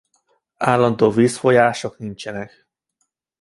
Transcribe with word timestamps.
Állandó 0.57 1.09
vízfolyások 1.11 1.97
nincsenek. 1.99 2.67